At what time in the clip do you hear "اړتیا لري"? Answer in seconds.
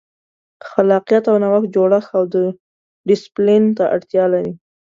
3.95-4.53